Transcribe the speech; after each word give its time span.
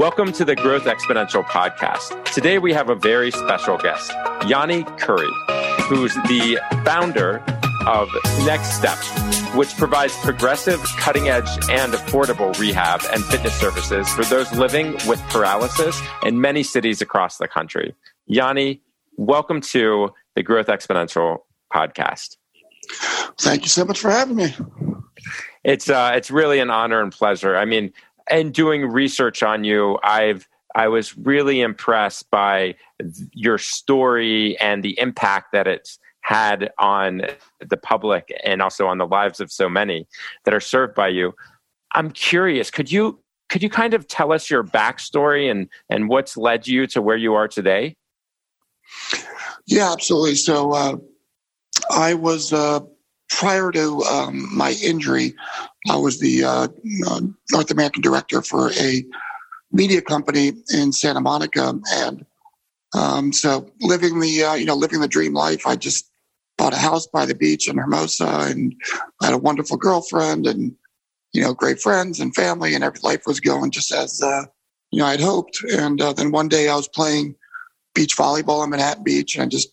Welcome 0.00 0.32
to 0.32 0.46
the 0.46 0.56
Growth 0.56 0.84
Exponential 0.84 1.44
podcast. 1.44 2.24
Today 2.32 2.58
we 2.58 2.72
have 2.72 2.88
a 2.88 2.94
very 2.94 3.30
special 3.30 3.76
guest, 3.76 4.10
Janne 4.44 4.82
Kouri, 4.98 5.30
who's 5.82 6.14
the 6.14 6.58
founder 6.86 7.44
of 7.86 8.08
Next 8.46 8.72
Step, 8.72 8.96
which 9.54 9.68
provides 9.76 10.16
progressive, 10.20 10.82
cutting 10.96 11.28
edge, 11.28 11.50
and 11.68 11.92
affordable 11.92 12.58
rehab 12.58 13.02
and 13.12 13.22
fitness 13.26 13.54
services 13.60 14.08
for 14.08 14.24
those 14.24 14.50
living 14.54 14.92
with 15.06 15.20
paralysis 15.28 16.00
in 16.22 16.40
many 16.40 16.62
cities 16.62 17.02
across 17.02 17.36
the 17.36 17.46
country. 17.46 17.94
Janne, 18.30 18.80
welcome 19.18 19.60
to 19.60 20.14
the 20.34 20.42
Growth 20.42 20.68
Exponential 20.68 21.40
podcast. 21.70 22.38
Thank 23.38 23.64
you 23.64 23.68
so 23.68 23.84
much 23.84 24.00
for 24.00 24.10
having 24.10 24.36
me. 24.36 24.54
It's 25.62 25.90
uh, 25.90 26.12
it's 26.14 26.30
really 26.30 26.58
an 26.58 26.70
honor 26.70 27.02
and 27.02 27.12
pleasure. 27.12 27.54
I 27.54 27.66
mean, 27.66 27.92
and 28.30 28.54
doing 28.54 28.86
research 28.86 29.42
on 29.42 29.64
you, 29.64 29.98
I've 30.02 30.48
I 30.74 30.88
was 30.88 31.16
really 31.18 31.60
impressed 31.60 32.30
by 32.30 32.76
your 33.32 33.58
story 33.58 34.56
and 34.60 34.84
the 34.84 34.98
impact 35.00 35.52
that 35.52 35.66
it's 35.66 35.98
had 36.20 36.70
on 36.78 37.22
the 37.60 37.76
public 37.76 38.32
and 38.44 38.62
also 38.62 38.86
on 38.86 38.98
the 38.98 39.06
lives 39.06 39.40
of 39.40 39.50
so 39.50 39.68
many 39.68 40.06
that 40.44 40.54
are 40.54 40.60
served 40.60 40.94
by 40.94 41.08
you. 41.08 41.34
I'm 41.92 42.10
curious, 42.10 42.70
could 42.70 42.92
you 42.92 43.20
could 43.48 43.62
you 43.62 43.70
kind 43.70 43.94
of 43.94 44.06
tell 44.06 44.32
us 44.32 44.48
your 44.48 44.62
backstory 44.62 45.50
and 45.50 45.68
and 45.88 46.08
what's 46.08 46.36
led 46.36 46.66
you 46.68 46.86
to 46.88 47.02
where 47.02 47.16
you 47.16 47.34
are 47.34 47.48
today? 47.48 47.96
Yeah, 49.66 49.92
absolutely. 49.92 50.36
So 50.36 50.72
uh, 50.72 50.96
I 51.90 52.14
was 52.14 52.52
uh, 52.52 52.80
prior 53.28 53.70
to 53.72 54.02
um, 54.02 54.56
my 54.56 54.72
injury, 54.82 55.34
I 55.88 55.96
was 55.96 56.18
the 56.18 56.44
uh, 56.44 56.68
uh, 57.06 57.20
North 57.50 57.70
American 57.70 58.02
director 58.02 58.42
for 58.42 58.70
a 58.72 59.04
media 59.72 60.02
company 60.02 60.52
in 60.72 60.92
Santa 60.92 61.20
Monica, 61.20 61.74
and 61.92 62.26
um, 62.94 63.32
so 63.32 63.70
living 63.80 64.20
the 64.20 64.44
uh, 64.44 64.54
you 64.54 64.66
know 64.66 64.74
living 64.74 65.00
the 65.00 65.08
dream 65.08 65.32
life. 65.32 65.66
I 65.66 65.76
just 65.76 66.10
bought 66.58 66.74
a 66.74 66.78
house 66.78 67.06
by 67.06 67.24
the 67.24 67.34
beach 67.34 67.68
in 67.68 67.78
Hermosa, 67.78 68.46
and 68.50 68.74
I 69.22 69.26
had 69.26 69.34
a 69.34 69.38
wonderful 69.38 69.78
girlfriend, 69.78 70.46
and 70.46 70.74
you 71.32 71.42
know 71.42 71.54
great 71.54 71.80
friends 71.80 72.20
and 72.20 72.34
family, 72.34 72.74
and 72.74 72.84
every 72.84 73.00
life 73.02 73.22
was 73.26 73.40
going 73.40 73.70
just 73.70 73.92
as 73.92 74.20
uh, 74.22 74.44
you 74.90 75.00
know 75.00 75.06
I'd 75.06 75.20
hoped. 75.20 75.62
And 75.64 76.00
uh, 76.00 76.12
then 76.12 76.30
one 76.30 76.48
day 76.48 76.68
I 76.68 76.76
was 76.76 76.88
playing 76.88 77.36
beach 77.94 78.16
volleyball 78.16 78.64
in 78.64 78.70
Manhattan 78.70 79.04
Beach, 79.04 79.34
and 79.34 79.44
I 79.44 79.46
just 79.46 79.72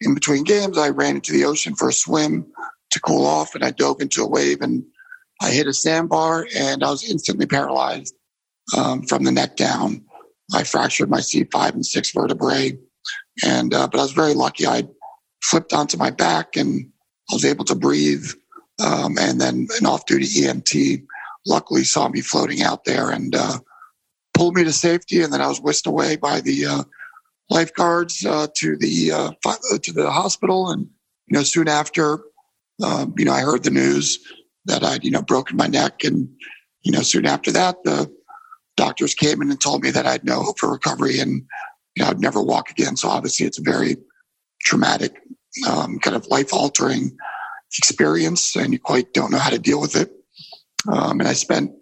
in 0.00 0.14
between 0.14 0.44
games 0.44 0.78
I 0.78 0.88
ran 0.88 1.16
into 1.16 1.32
the 1.32 1.44
ocean 1.44 1.74
for 1.74 1.88
a 1.88 1.92
swim 1.92 2.46
to 2.90 3.00
cool 3.00 3.26
off 3.26 3.54
and 3.54 3.64
I 3.64 3.70
dove 3.70 4.00
into 4.00 4.22
a 4.22 4.28
wave 4.28 4.60
and 4.60 4.84
I 5.42 5.50
hit 5.50 5.66
a 5.66 5.72
sandbar 5.72 6.46
and 6.56 6.84
I 6.84 6.90
was 6.90 7.08
instantly 7.08 7.46
paralyzed 7.46 8.14
um, 8.76 9.02
from 9.02 9.24
the 9.24 9.32
neck 9.32 9.56
down. 9.56 10.04
I 10.54 10.62
fractured 10.62 11.10
my 11.10 11.18
C5 11.18 11.74
and 11.74 11.84
six 11.84 12.12
vertebrae. 12.12 12.78
And, 13.44 13.74
uh, 13.74 13.88
but 13.90 13.98
I 13.98 14.02
was 14.02 14.12
very 14.12 14.34
lucky. 14.34 14.66
I 14.66 14.86
flipped 15.42 15.72
onto 15.72 15.96
my 15.96 16.10
back 16.10 16.56
and 16.56 16.88
I 17.30 17.34
was 17.34 17.44
able 17.44 17.64
to 17.66 17.74
breathe. 17.74 18.26
Um, 18.82 19.18
and 19.18 19.40
then 19.40 19.66
an 19.80 19.86
off 19.86 20.06
duty 20.06 20.26
EMT 20.26 21.04
luckily 21.44 21.82
saw 21.82 22.08
me 22.08 22.20
floating 22.20 22.62
out 22.62 22.84
there 22.84 23.10
and, 23.10 23.34
uh, 23.34 23.58
pulled 24.34 24.54
me 24.54 24.62
to 24.62 24.72
safety. 24.72 25.22
And 25.22 25.32
then 25.32 25.40
I 25.40 25.48
was 25.48 25.60
whisked 25.60 25.88
away 25.88 26.14
by 26.16 26.40
the, 26.40 26.66
uh, 26.66 26.84
lifeguards, 27.50 28.24
uh, 28.24 28.46
to 28.58 28.76
the, 28.76 29.10
uh, 29.10 29.30
to 29.82 29.92
the 29.92 30.08
hospital. 30.08 30.70
And, 30.70 30.88
you 31.26 31.36
know, 31.36 31.42
soon 31.42 31.66
after, 31.66 32.20
um, 32.82 33.14
you 33.18 33.24
know, 33.24 33.32
I 33.32 33.40
heard 33.40 33.64
the 33.64 33.70
news 33.70 34.20
that 34.66 34.84
I'd, 34.84 35.04
you 35.04 35.10
know, 35.10 35.22
broken 35.22 35.56
my 35.56 35.66
neck. 35.66 36.04
And, 36.04 36.28
you 36.82 36.92
know, 36.92 37.02
soon 37.02 37.26
after 37.26 37.50
that, 37.52 37.82
the 37.84 38.12
doctors 38.76 39.14
came 39.14 39.42
in 39.42 39.50
and 39.50 39.60
told 39.60 39.82
me 39.82 39.90
that 39.90 40.06
I 40.06 40.12
had 40.12 40.24
no 40.24 40.42
hope 40.42 40.58
for 40.58 40.70
recovery 40.70 41.18
and 41.18 41.44
you 41.94 42.02
know, 42.02 42.10
I'd 42.10 42.20
never 42.20 42.42
walk 42.42 42.70
again. 42.70 42.96
So 42.96 43.08
obviously 43.08 43.46
it's 43.46 43.58
a 43.58 43.62
very 43.62 43.96
traumatic, 44.62 45.14
um, 45.68 45.98
kind 45.98 46.16
of 46.16 46.26
life 46.28 46.52
altering 46.54 47.16
experience 47.76 48.56
and 48.56 48.72
you 48.72 48.78
quite 48.78 49.12
don't 49.12 49.30
know 49.30 49.38
how 49.38 49.50
to 49.50 49.58
deal 49.58 49.80
with 49.80 49.96
it. 49.96 50.10
Um, 50.90 51.20
and 51.20 51.28
I 51.28 51.34
spent 51.34 51.72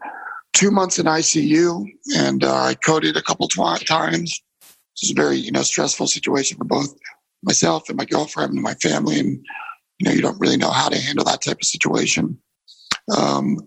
two 0.53 0.71
months 0.71 0.99
in 0.99 1.07
ICU 1.07 1.87
and 2.17 2.45
uh, 2.45 2.55
I 2.55 2.75
coded 2.75 3.17
a 3.17 3.23
couple 3.23 3.49
tw- 3.49 3.87
times. 3.87 4.43
It 4.63 5.09
was 5.09 5.11
a 5.13 5.15
very, 5.15 5.37
you 5.37 5.53
know, 5.53 5.63
stressful 5.63 6.09
situation 6.09 6.59
for 6.59 6.65
both 6.65 6.95
myself 7.43 7.89
and 7.89 7.97
my 7.97 8.05
girlfriend 8.05 8.53
and 8.53 8.63
my 8.63 8.75
family. 8.75 9.19
And 9.19 9.45
you 9.99 10.09
know, 10.09 10.13
you 10.13 10.23
don't 10.23 10.41
really 10.41 10.57
know 10.57 10.71
how 10.71 10.89
to 10.89 10.99
handle 10.99 11.25
that 11.27 11.43
type 11.43 11.59
of 11.61 11.67
situation. 11.67 12.39
Um, 13.17 13.59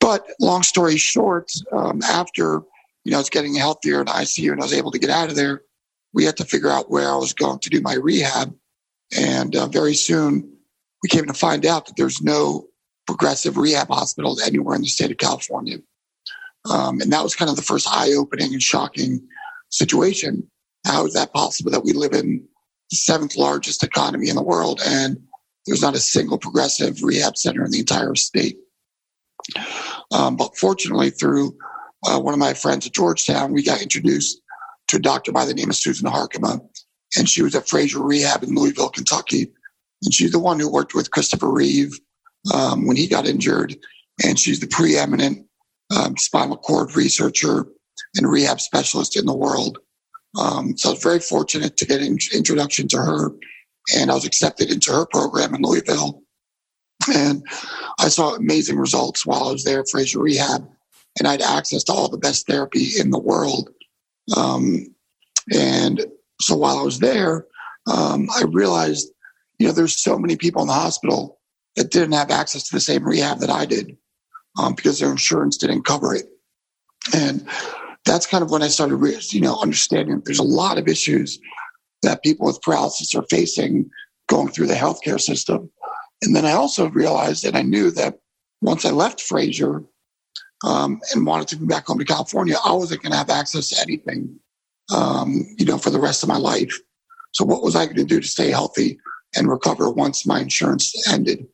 but 0.00 0.24
long 0.40 0.62
story 0.62 0.96
short, 0.96 1.50
um, 1.72 2.02
after 2.02 2.62
you 3.04 3.12
know, 3.12 3.18
I 3.18 3.20
was 3.20 3.30
getting 3.30 3.54
healthier 3.54 4.00
in 4.00 4.06
ICU 4.06 4.52
and 4.52 4.60
I 4.60 4.64
was 4.64 4.72
able 4.72 4.90
to 4.90 4.98
get 4.98 5.10
out 5.10 5.30
of 5.30 5.36
there, 5.36 5.62
we 6.12 6.24
had 6.24 6.36
to 6.38 6.44
figure 6.44 6.70
out 6.70 6.90
where 6.90 7.08
I 7.08 7.16
was 7.16 7.32
going 7.32 7.58
to 7.60 7.70
do 7.70 7.80
my 7.80 7.94
rehab. 7.94 8.54
And 9.16 9.56
uh, 9.56 9.66
very 9.66 9.94
soon, 9.94 10.56
we 11.02 11.08
came 11.08 11.26
to 11.26 11.32
find 11.32 11.64
out 11.64 11.86
that 11.86 11.96
there's 11.96 12.20
no 12.20 12.66
progressive 13.06 13.56
rehab 13.56 13.88
hospitals 13.88 14.42
anywhere 14.42 14.76
in 14.76 14.82
the 14.82 14.88
state 14.88 15.10
of 15.10 15.18
California. 15.18 15.78
Um, 16.70 17.00
and 17.00 17.12
that 17.12 17.22
was 17.22 17.34
kind 17.34 17.50
of 17.50 17.56
the 17.56 17.62
first 17.62 17.88
eye 17.90 18.12
opening 18.12 18.52
and 18.52 18.62
shocking 18.62 19.26
situation. 19.70 20.48
How 20.86 21.06
is 21.06 21.14
that 21.14 21.32
possible 21.32 21.70
that 21.70 21.84
we 21.84 21.92
live 21.92 22.12
in 22.12 22.46
the 22.90 22.96
seventh 22.96 23.36
largest 23.36 23.82
economy 23.82 24.28
in 24.28 24.36
the 24.36 24.42
world 24.42 24.80
and 24.84 25.16
there's 25.66 25.82
not 25.82 25.94
a 25.94 26.00
single 26.00 26.38
progressive 26.38 27.02
rehab 27.02 27.36
center 27.36 27.64
in 27.64 27.70
the 27.70 27.80
entire 27.80 28.14
state. 28.14 28.58
Um, 30.12 30.36
but 30.36 30.56
fortunately, 30.56 31.10
through 31.10 31.56
uh, 32.06 32.18
one 32.18 32.34
of 32.34 32.40
my 32.40 32.54
friends 32.54 32.86
at 32.86 32.92
Georgetown, 32.92 33.52
we 33.52 33.62
got 33.62 33.82
introduced 33.82 34.40
to 34.88 34.96
a 34.96 35.00
doctor 35.00 35.32
by 35.32 35.44
the 35.44 35.54
name 35.54 35.70
of 35.70 35.76
Susan 35.76 36.10
Harkema, 36.10 36.60
and 37.16 37.28
she 37.28 37.42
was 37.42 37.54
at 37.54 37.68
Frazier 37.68 38.02
Rehab 38.02 38.42
in 38.42 38.54
Louisville, 38.54 38.90
Kentucky. 38.90 39.52
And 40.02 40.14
she's 40.14 40.32
the 40.32 40.38
one 40.38 40.58
who 40.58 40.70
worked 40.70 40.94
with 40.94 41.10
Christopher 41.10 41.50
Reeve 41.50 41.92
um, 42.54 42.86
when 42.86 42.96
he 42.96 43.06
got 43.06 43.26
injured, 43.26 43.76
and 44.24 44.38
she's 44.38 44.60
the 44.60 44.66
preeminent 44.66 45.46
um, 45.94 46.16
spinal 46.16 46.56
cord 46.56 46.96
researcher 46.96 47.66
and 48.16 48.30
rehab 48.30 48.60
specialist 48.60 49.16
in 49.16 49.26
the 49.26 49.36
world. 49.36 49.78
Um, 50.40 50.76
so 50.76 50.90
I 50.90 50.92
was 50.92 51.02
very 51.02 51.18
fortunate 51.18 51.76
to 51.76 51.84
get 51.84 52.00
an 52.00 52.18
introduction 52.32 52.88
to 52.88 52.96
her 52.96 53.32
and 53.96 54.10
I 54.10 54.14
was 54.14 54.24
accepted 54.24 54.70
into 54.70 54.92
her 54.92 55.06
program 55.06 55.54
in 55.54 55.62
Louisville. 55.62 56.22
And 57.12 57.42
I 57.98 58.08
saw 58.08 58.34
amazing 58.34 58.78
results 58.78 59.24
while 59.24 59.44
I 59.44 59.52
was 59.52 59.64
there 59.64 59.80
at 59.80 59.88
Frazier 59.90 60.20
Rehab, 60.20 60.68
and 61.18 61.26
I 61.26 61.32
had 61.32 61.42
access 61.42 61.82
to 61.84 61.92
all 61.92 62.08
the 62.08 62.18
best 62.18 62.46
therapy 62.46 62.90
in 62.98 63.10
the 63.10 63.18
world. 63.18 63.70
Um, 64.36 64.94
and 65.52 66.04
so 66.40 66.56
while 66.56 66.78
I 66.78 66.82
was 66.82 66.98
there, 66.98 67.46
um, 67.90 68.28
I 68.34 68.44
realized, 68.44 69.10
you 69.58 69.66
know, 69.66 69.72
there's 69.72 70.00
so 70.00 70.18
many 70.18 70.36
people 70.36 70.62
in 70.62 70.68
the 70.68 70.74
hospital 70.74 71.40
that 71.76 71.90
didn't 71.90 72.12
have 72.12 72.30
access 72.30 72.64
to 72.68 72.76
the 72.76 72.80
same 72.80 73.06
rehab 73.06 73.38
that 73.38 73.50
I 73.50 73.64
did 73.64 73.96
um, 74.58 74.74
because 74.74 74.98
their 74.98 75.10
insurance 75.10 75.56
didn't 75.56 75.84
cover 75.84 76.14
it. 76.14 76.26
And 77.14 77.48
that's 78.04 78.26
kind 78.26 78.42
of 78.42 78.50
when 78.50 78.62
I 78.62 78.68
started, 78.68 79.32
you 79.32 79.40
know, 79.40 79.58
understanding 79.60 80.22
there's 80.24 80.38
a 80.38 80.44
lot 80.44 80.78
of 80.78 80.88
issues 80.88 81.38
that 82.02 82.22
people 82.22 82.46
with 82.46 82.62
paralysis 82.62 83.14
are 83.14 83.24
facing 83.30 83.90
going 84.28 84.48
through 84.48 84.66
the 84.66 84.74
healthcare 84.74 85.20
system. 85.20 85.70
And 86.22 86.34
then 86.36 86.44
I 86.44 86.52
also 86.52 86.88
realized 86.90 87.44
that 87.44 87.56
I 87.56 87.62
knew 87.62 87.90
that 87.92 88.18
once 88.60 88.84
I 88.84 88.90
left 88.90 89.20
Frazier 89.20 89.82
um, 90.64 91.00
and 91.12 91.26
wanted 91.26 91.48
to 91.48 91.56
be 91.56 91.66
back 91.66 91.86
home 91.86 91.98
to 91.98 92.04
California, 92.04 92.56
I 92.64 92.72
wasn't 92.72 93.02
going 93.02 93.12
to 93.12 93.18
have 93.18 93.30
access 93.30 93.68
to 93.70 93.80
anything, 93.80 94.38
um, 94.94 95.46
you 95.58 95.64
know, 95.64 95.78
for 95.78 95.90
the 95.90 96.00
rest 96.00 96.22
of 96.22 96.28
my 96.28 96.36
life. 96.36 96.78
So 97.32 97.44
what 97.44 97.62
was 97.62 97.74
I 97.76 97.86
going 97.86 97.96
to 97.96 98.04
do 98.04 98.20
to 98.20 98.28
stay 98.28 98.50
healthy 98.50 98.98
and 99.36 99.48
recover 99.48 99.90
once 99.90 100.26
my 100.26 100.40
insurance 100.40 100.94
ended? 101.10 101.46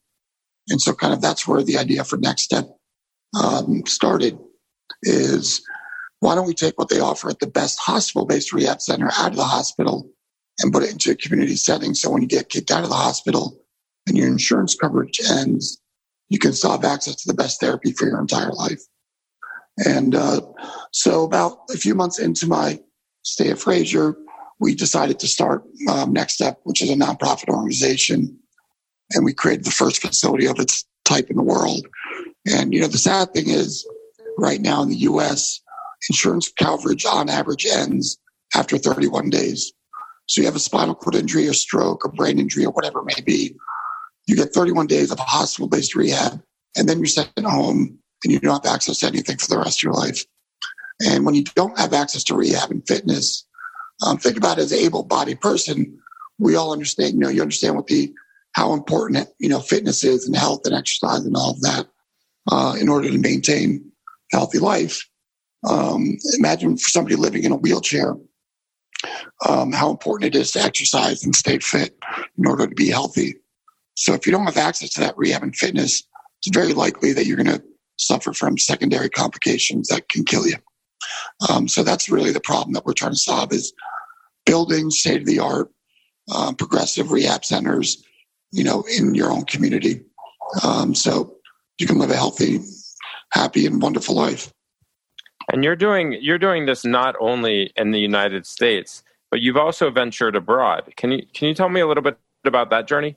And 0.68 0.80
so 0.80 0.92
kind 0.92 1.14
of 1.14 1.20
that's 1.20 1.46
where 1.46 1.62
the 1.62 1.78
idea 1.78 2.02
for 2.02 2.16
Next 2.16 2.42
Step 2.42 2.68
um, 3.40 3.84
started 3.86 4.38
is 5.02 5.62
why 6.20 6.34
don't 6.34 6.46
we 6.46 6.54
take 6.54 6.78
what 6.78 6.88
they 6.88 6.98
offer 6.98 7.28
at 7.28 7.38
the 7.38 7.46
best 7.46 7.78
hospital-based 7.78 8.52
rehab 8.52 8.80
center 8.80 9.10
out 9.16 9.30
of 9.30 9.36
the 9.36 9.44
hospital 9.44 10.10
and 10.58 10.72
put 10.72 10.82
it 10.82 10.92
into 10.92 11.10
a 11.10 11.16
community 11.16 11.56
setting. 11.56 11.94
So 11.94 12.10
when 12.10 12.22
you 12.22 12.28
get 12.28 12.48
kicked 12.48 12.70
out 12.70 12.82
of 12.82 12.88
the 12.88 12.96
hospital 12.96 13.60
and 14.06 14.16
your 14.16 14.28
insurance 14.28 14.74
coverage 14.74 15.20
ends, 15.30 15.80
you 16.28 16.38
can 16.38 16.52
still 16.52 16.72
have 16.72 16.84
access 16.84 17.16
to 17.16 17.28
the 17.28 17.34
best 17.34 17.60
therapy 17.60 17.92
for 17.92 18.06
your 18.06 18.20
entire 18.20 18.52
life. 18.52 18.80
And 19.84 20.14
uh, 20.14 20.40
so 20.92 21.24
about 21.24 21.58
a 21.70 21.76
few 21.76 21.94
months 21.94 22.18
into 22.18 22.46
my 22.46 22.80
stay 23.22 23.50
at 23.50 23.58
Frazier, 23.58 24.16
we 24.58 24.74
decided 24.74 25.18
to 25.20 25.28
start 25.28 25.64
um, 25.90 26.12
Next 26.12 26.34
Step, 26.34 26.60
which 26.64 26.82
is 26.82 26.90
a 26.90 26.94
nonprofit 26.94 27.48
organization. 27.48 28.38
And 29.12 29.24
we 29.24 29.34
created 29.34 29.66
the 29.66 29.70
first 29.70 30.00
facility 30.00 30.46
of 30.46 30.58
its 30.58 30.84
type 31.04 31.28
in 31.30 31.36
the 31.36 31.42
world. 31.42 31.86
And, 32.46 32.72
you 32.72 32.80
know, 32.80 32.88
the 32.88 32.98
sad 32.98 33.32
thing 33.34 33.48
is 33.48 33.86
right 34.38 34.60
now 34.60 34.82
in 34.82 34.88
the 34.88 34.96
US, 34.96 35.60
insurance 36.08 36.50
coverage 36.58 37.04
on 37.04 37.28
average 37.28 37.66
ends 37.66 38.18
after 38.54 38.78
31 38.78 39.30
days. 39.30 39.72
So 40.26 40.40
you 40.40 40.46
have 40.46 40.56
a 40.56 40.60
spinal 40.60 40.94
cord 40.94 41.14
injury 41.14 41.48
or 41.48 41.52
stroke 41.52 42.04
or 42.04 42.12
brain 42.12 42.38
injury 42.38 42.64
or 42.64 42.72
whatever 42.72 43.00
it 43.00 43.16
may 43.16 43.22
be. 43.24 43.56
You 44.26 44.36
get 44.36 44.52
31 44.52 44.86
days 44.88 45.10
of 45.10 45.18
a 45.18 45.22
hospital 45.22 45.68
based 45.68 45.94
rehab 45.94 46.42
and 46.76 46.88
then 46.88 46.98
you're 46.98 47.06
sent 47.06 47.30
home 47.38 47.98
and 48.24 48.32
you 48.32 48.40
don't 48.40 48.64
have 48.64 48.74
access 48.74 48.98
to 48.98 49.06
anything 49.06 49.38
for 49.38 49.48
the 49.48 49.58
rest 49.58 49.80
of 49.80 49.84
your 49.84 49.92
life. 49.92 50.24
And 51.04 51.24
when 51.24 51.34
you 51.34 51.44
don't 51.44 51.78
have 51.78 51.92
access 51.92 52.24
to 52.24 52.34
rehab 52.34 52.70
and 52.70 52.86
fitness, 52.86 53.46
um, 54.04 54.18
think 54.18 54.36
about 54.36 54.58
as 54.58 54.72
an 54.72 54.78
able-bodied 54.78 55.40
person. 55.40 55.98
We 56.38 56.56
all 56.56 56.72
understand, 56.72 57.14
you 57.14 57.20
know, 57.20 57.28
you 57.28 57.42
understand 57.42 57.76
what 57.76 57.86
the 57.86 58.12
how 58.56 58.72
important 58.72 59.28
you 59.38 59.50
know 59.50 59.60
fitness 59.60 60.02
is 60.02 60.26
and 60.26 60.34
health 60.34 60.62
and 60.64 60.74
exercise 60.74 61.24
and 61.26 61.36
all 61.36 61.50
of 61.50 61.60
that 61.60 61.86
uh, 62.50 62.74
in 62.80 62.88
order 62.88 63.10
to 63.10 63.18
maintain 63.18 63.92
healthy 64.32 64.58
life. 64.58 65.06
Um, 65.68 66.16
imagine 66.38 66.78
for 66.78 66.88
somebody 66.88 67.16
living 67.16 67.44
in 67.44 67.52
a 67.52 67.56
wheelchair, 67.56 68.14
um, 69.48 69.72
how 69.72 69.90
important 69.90 70.34
it 70.34 70.38
is 70.38 70.52
to 70.52 70.60
exercise 70.60 71.24
and 71.24 71.34
stay 71.34 71.58
fit 71.58 71.96
in 72.38 72.46
order 72.46 72.66
to 72.66 72.74
be 72.74 72.88
healthy. 72.88 73.34
So 73.94 74.12
if 74.14 74.26
you 74.26 74.32
don't 74.32 74.46
have 74.46 74.56
access 74.56 74.90
to 74.90 75.00
that 75.00 75.16
rehab 75.16 75.42
and 75.42 75.56
fitness, 75.56 76.02
it's 76.40 76.56
very 76.56 76.74
likely 76.74 77.12
that 77.12 77.26
you're 77.26 77.36
going 77.42 77.58
to 77.58 77.62
suffer 77.98 78.32
from 78.32 78.58
secondary 78.58 79.08
complications 79.08 79.88
that 79.88 80.08
can 80.08 80.24
kill 80.24 80.46
you. 80.46 80.56
Um, 81.48 81.68
so 81.68 81.82
that's 81.82 82.10
really 82.10 82.32
the 82.32 82.40
problem 82.40 82.74
that 82.74 82.84
we're 82.84 82.92
trying 82.92 83.12
to 83.12 83.16
solve 83.16 83.52
is 83.52 83.72
building 84.44 84.90
state 84.90 85.20
of 85.20 85.26
the 85.26 85.38
art 85.38 85.70
um, 86.34 86.56
progressive 86.56 87.10
rehab 87.10 87.44
centers, 87.44 88.02
you 88.50 88.64
know, 88.64 88.84
in 88.98 89.14
your 89.14 89.30
own 89.30 89.44
community. 89.44 90.02
Um, 90.62 90.94
so 90.94 91.36
you 91.78 91.86
can 91.86 91.98
live 91.98 92.10
a 92.10 92.16
healthy, 92.16 92.60
happy, 93.32 93.66
and 93.66 93.80
wonderful 93.80 94.14
life. 94.14 94.52
And 95.52 95.62
you're 95.62 95.76
doing 95.76 96.18
you're 96.20 96.38
doing 96.38 96.66
this 96.66 96.84
not 96.84 97.14
only 97.20 97.72
in 97.76 97.92
the 97.92 98.00
United 98.00 98.46
States, 98.46 99.02
but 99.30 99.40
you've 99.40 99.56
also 99.56 99.90
ventured 99.90 100.36
abroad. 100.36 100.92
Can 100.96 101.12
you 101.12 101.26
can 101.34 101.48
you 101.48 101.54
tell 101.54 101.68
me 101.68 101.80
a 101.80 101.86
little 101.86 102.02
bit 102.02 102.18
about 102.44 102.70
that 102.70 102.88
journey? 102.88 103.16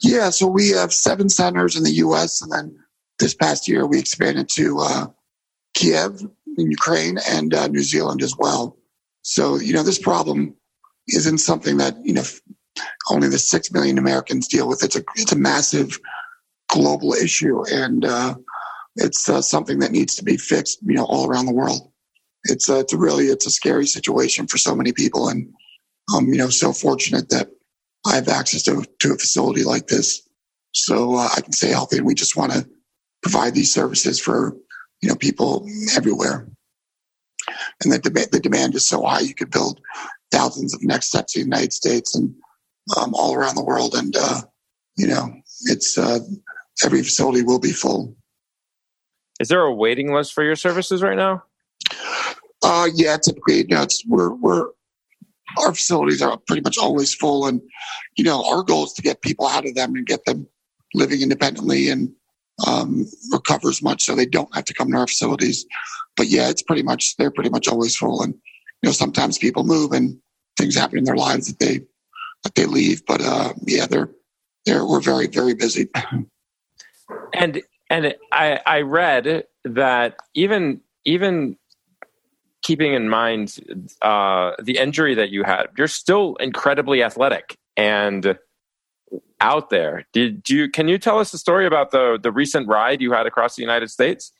Yeah, 0.00 0.30
so 0.30 0.46
we 0.46 0.70
have 0.70 0.92
seven 0.92 1.28
centers 1.28 1.76
in 1.76 1.82
the 1.82 1.92
U.S. 1.92 2.40
and 2.42 2.52
then 2.52 2.78
this 3.18 3.34
past 3.34 3.66
year 3.66 3.86
we 3.86 3.98
expanded 3.98 4.48
to 4.50 4.78
uh, 4.80 5.06
Kiev 5.74 6.20
in 6.58 6.70
Ukraine 6.70 7.18
and 7.28 7.54
uh, 7.54 7.66
New 7.68 7.82
Zealand 7.82 8.22
as 8.22 8.36
well. 8.38 8.76
So 9.22 9.56
you 9.56 9.72
know 9.72 9.82
this 9.82 9.98
problem 9.98 10.54
isn't 11.08 11.38
something 11.38 11.78
that 11.78 11.96
you 12.04 12.12
know 12.12 12.24
only 13.10 13.28
the 13.28 13.38
six 13.38 13.72
million 13.72 13.98
Americans 13.98 14.48
deal 14.48 14.68
with. 14.68 14.82
It's 14.82 14.96
a 14.96 15.02
it's 15.16 15.32
a 15.32 15.38
massive 15.38 15.98
global 16.68 17.12
issue, 17.14 17.64
and 17.66 18.04
uh, 18.04 18.34
it's 18.96 19.28
uh, 19.28 19.42
something 19.42 19.78
that 19.80 19.92
needs 19.92 20.16
to 20.16 20.24
be 20.24 20.36
fixed. 20.36 20.78
You 20.82 20.94
know, 20.94 21.04
all 21.04 21.28
around 21.28 21.46
the 21.46 21.54
world. 21.54 21.90
It's 22.44 22.68
uh, 22.68 22.78
it's 22.78 22.92
a 22.92 22.98
really 22.98 23.26
it's 23.26 23.46
a 23.46 23.50
scary 23.50 23.86
situation 23.86 24.46
for 24.46 24.58
so 24.58 24.74
many 24.74 24.92
people, 24.92 25.28
and 25.28 25.52
I'm 26.14 26.28
you 26.28 26.38
know 26.38 26.48
so 26.48 26.72
fortunate 26.72 27.28
that 27.30 27.50
I 28.06 28.16
have 28.16 28.28
access 28.28 28.62
to 28.64 28.84
to 29.00 29.12
a 29.12 29.18
facility 29.18 29.64
like 29.64 29.88
this, 29.88 30.22
so 30.72 31.16
uh, 31.16 31.28
I 31.36 31.40
can 31.40 31.52
stay 31.52 31.68
healthy. 31.68 31.98
And 31.98 32.06
we 32.06 32.14
just 32.14 32.36
want 32.36 32.52
to 32.52 32.68
provide 33.22 33.54
these 33.54 33.72
services 33.72 34.20
for 34.20 34.56
you 35.02 35.08
know 35.08 35.16
people 35.16 35.66
everywhere. 35.96 36.48
And 37.82 37.92
the 37.92 37.98
demand 37.98 38.28
the 38.32 38.40
demand 38.40 38.74
is 38.74 38.86
so 38.86 39.02
high, 39.02 39.20
you 39.20 39.34
could 39.34 39.50
build 39.50 39.80
thousands 40.30 40.74
of 40.74 40.82
next 40.82 41.06
steps 41.06 41.36
in 41.36 41.42
the 41.42 41.44
United 41.44 41.72
States 41.72 42.14
and 42.14 42.34
um, 42.96 43.14
all 43.14 43.34
around 43.34 43.56
the 43.56 43.64
world. 43.64 43.94
And 43.94 44.14
uh, 44.16 44.42
you 44.96 45.06
know, 45.06 45.28
it's 45.64 45.98
uh, 45.98 46.20
every 46.84 47.02
facility 47.02 47.42
will 47.42 47.60
be 47.60 47.72
full. 47.72 48.16
Is 49.40 49.48
there 49.48 49.62
a 49.62 49.74
waiting 49.74 50.12
list 50.12 50.32
for 50.32 50.42
your 50.42 50.56
services 50.56 51.02
right 51.02 51.16
now? 51.16 51.42
Uh, 52.62 52.88
yeah, 52.94 53.16
typically, 53.16 53.58
you 53.58 53.66
know, 53.68 53.82
it's 53.82 54.04
we're 54.06 54.32
we're 54.34 54.68
our 55.58 55.72
facilities 55.74 56.20
are 56.20 56.36
pretty 56.46 56.62
much 56.62 56.78
always 56.78 57.14
full, 57.14 57.46
and 57.46 57.60
you 58.16 58.24
know, 58.24 58.44
our 58.44 58.62
goal 58.62 58.84
is 58.84 58.92
to 58.94 59.02
get 59.02 59.22
people 59.22 59.46
out 59.46 59.66
of 59.66 59.74
them 59.74 59.94
and 59.94 60.06
get 60.06 60.24
them 60.24 60.46
living 60.94 61.20
independently 61.20 61.88
and 61.88 62.12
um, 62.66 63.06
recover 63.30 63.68
as 63.68 63.82
much 63.82 64.02
so 64.02 64.14
they 64.14 64.26
don't 64.26 64.54
have 64.54 64.64
to 64.64 64.74
come 64.74 64.90
to 64.90 64.96
our 64.96 65.06
facilities. 65.06 65.66
But 66.16 66.28
yeah, 66.28 66.48
it's 66.48 66.62
pretty 66.62 66.82
much 66.82 67.16
they're 67.16 67.30
pretty 67.30 67.50
much 67.50 67.68
always 67.68 67.94
full, 67.96 68.22
and 68.22 68.34
you 68.82 68.88
know, 68.88 68.92
sometimes 68.92 69.38
people 69.38 69.64
move 69.64 69.92
and 69.92 70.18
things 70.56 70.74
happen 70.74 70.98
in 70.98 71.04
their 71.04 71.16
lives 71.16 71.48
that 71.48 71.58
they 71.58 71.80
that 72.42 72.54
they 72.54 72.66
leave. 72.66 73.04
But 73.06 73.20
uh, 73.20 73.52
yeah, 73.66 73.86
they're 73.86 74.10
they're 74.64 74.84
we're 74.84 75.00
very 75.00 75.26
very 75.26 75.54
busy. 75.54 75.88
And 77.34 77.62
and 77.90 78.14
I 78.32 78.60
I 78.66 78.80
read 78.80 79.44
that 79.64 80.16
even 80.34 80.80
even 81.04 81.56
keeping 82.62 82.94
in 82.94 83.08
mind 83.08 83.58
uh, 84.02 84.52
the 84.60 84.76
injury 84.78 85.14
that 85.14 85.30
you 85.30 85.44
had, 85.44 85.68
you're 85.78 85.86
still 85.86 86.34
incredibly 86.36 87.02
athletic 87.02 87.56
and 87.76 88.36
out 89.40 89.70
there. 89.70 90.04
Did 90.12 90.48
you? 90.50 90.68
Can 90.68 90.88
you 90.88 90.98
tell 90.98 91.18
us 91.18 91.30
the 91.30 91.38
story 91.38 91.66
about 91.66 91.90
the 91.90 92.18
the 92.20 92.32
recent 92.32 92.68
ride 92.68 93.00
you 93.00 93.12
had 93.12 93.26
across 93.26 93.56
the 93.56 93.62
United 93.62 93.90
States? 93.90 94.32